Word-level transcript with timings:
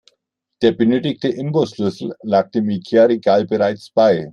Der 0.63 0.71
benötigte 0.71 1.27
Imbusschlüssel 1.27 2.15
lag 2.23 2.49
dem 2.49 2.67
Ikea-Regal 2.71 3.45
bereits 3.45 3.91
bei. 3.91 4.29